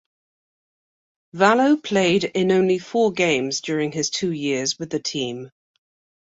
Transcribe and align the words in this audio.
Vallow 1.35 1.75
played 1.77 2.23
in 2.23 2.51
only 2.51 2.79
four 2.79 3.11
games 3.11 3.61
during 3.61 3.91
his 3.91 4.09
two 4.09 4.31
years 4.31 4.79
with 4.79 4.89
the 4.89 4.99
team. 4.99 5.51